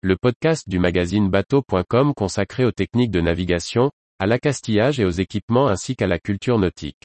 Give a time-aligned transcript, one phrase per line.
[0.00, 5.66] le podcast du magazine bateau.com consacré aux techniques de navigation, à l'accastillage et aux équipements
[5.66, 7.02] ainsi qu'à la culture nautique.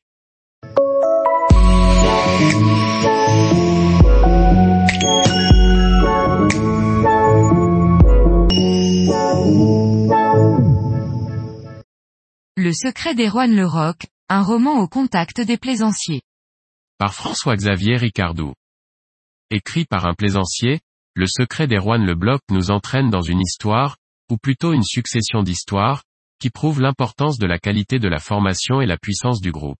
[12.55, 16.21] Le secret d'Erwan Le Roc, un roman au contact des plaisanciers.
[16.99, 18.53] Par François-Xavier Ricardou.
[19.49, 20.79] Écrit par un plaisancier,
[21.15, 23.97] Le secret d'Erwan Le Bloc nous entraîne dans une histoire,
[24.31, 26.03] ou plutôt une succession d'histoires,
[26.39, 29.77] qui prouve l'importance de la qualité de la formation et la puissance du groupe.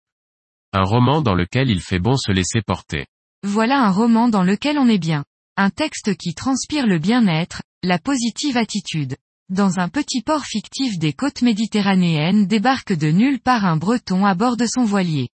[0.73, 3.07] Un roman dans lequel il fait bon se laisser porter.
[3.41, 5.25] Voilà un roman dans lequel on est bien.
[5.57, 9.17] Un texte qui transpire le bien-être, la positive attitude.
[9.49, 14.35] Dans un petit port fictif des côtes méditerranéennes débarque de nulle part un breton à
[14.35, 15.29] bord de son voilier.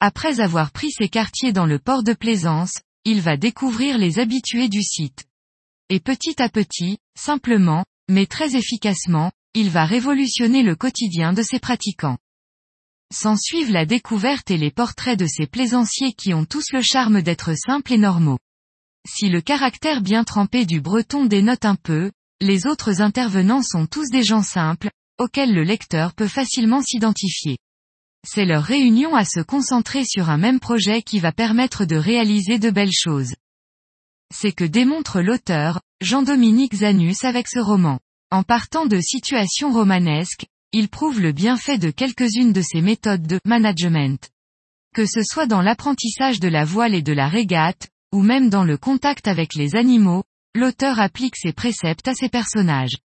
[0.00, 4.68] Après avoir pris ses quartiers dans le port de Plaisance, il va découvrir les habitués
[4.68, 5.26] du site.
[5.92, 11.58] Et petit à petit, simplement, mais très efficacement, il va révolutionner le quotidien de ses
[11.58, 12.16] pratiquants.
[13.12, 17.54] S'ensuivent la découverte et les portraits de ces plaisanciers qui ont tous le charme d'être
[17.58, 18.38] simples et normaux.
[19.04, 24.10] Si le caractère bien trempé du breton dénote un peu, les autres intervenants sont tous
[24.10, 27.58] des gens simples, auxquels le lecteur peut facilement s'identifier.
[28.24, 32.60] C'est leur réunion à se concentrer sur un même projet qui va permettre de réaliser
[32.60, 33.34] de belles choses.
[34.32, 37.98] C'est que démontre l'auteur, Jean-Dominique Zanus avec ce roman.
[38.30, 43.40] En partant de situations romanesques, il prouve le bienfait de quelques-unes de ses méthodes de
[43.44, 44.30] management.
[44.94, 48.64] Que ce soit dans l'apprentissage de la voile et de la régate, ou même dans
[48.64, 50.22] le contact avec les animaux,
[50.54, 52.98] l'auteur applique ses préceptes à ses personnages.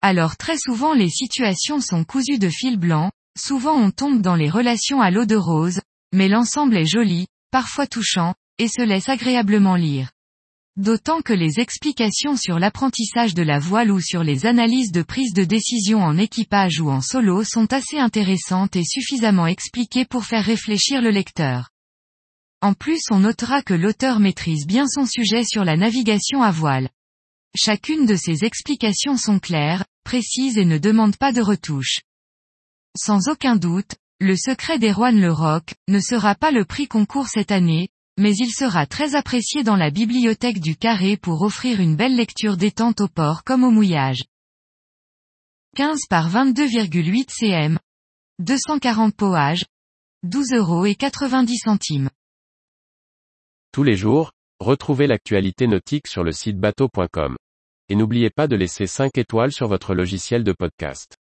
[0.00, 4.50] Alors très souvent les situations sont cousues de fil blanc, souvent on tombe dans les
[4.50, 5.80] relations à l'eau de rose,
[6.12, 10.10] mais l'ensemble est joli, parfois touchant, et se laisse agréablement lire.
[10.78, 15.34] D'autant que les explications sur l'apprentissage de la voile ou sur les analyses de prise
[15.34, 20.44] de décision en équipage ou en solo sont assez intéressantes et suffisamment expliquées pour faire
[20.44, 21.68] réfléchir le lecteur.
[22.62, 26.88] En plus on notera que l'auteur maîtrise bien son sujet sur la navigation à voile.
[27.54, 32.00] Chacune de ces explications sont claires, précises et ne demandent pas de retouches.
[32.96, 37.52] Sans aucun doute, le secret d'Erwan Le Roc, ne sera pas le prix concours cette
[37.52, 42.16] année, mais il sera très apprécié dans la bibliothèque du Carré pour offrir une belle
[42.16, 44.24] lecture détente au port comme au mouillage.
[45.76, 47.78] 15 par 22,8 cm.
[48.38, 49.64] 240 poages.
[50.24, 52.10] 12 euros et 90 centimes.
[53.72, 57.36] Tous les jours, retrouvez l'actualité nautique sur le site bateau.com.
[57.88, 61.16] Et n'oubliez pas de laisser 5 étoiles sur votre logiciel de podcast.